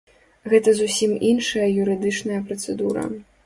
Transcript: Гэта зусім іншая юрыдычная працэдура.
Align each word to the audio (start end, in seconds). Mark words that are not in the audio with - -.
Гэта 0.53 0.73
зусім 0.79 1.11
іншая 1.33 1.67
юрыдычная 1.85 2.43
працэдура. 2.51 3.09